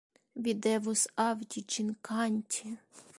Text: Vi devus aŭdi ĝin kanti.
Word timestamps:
Vi 0.45 0.53
devus 0.67 1.03
aŭdi 1.27 1.65
ĝin 1.75 1.95
kanti. 2.09 2.77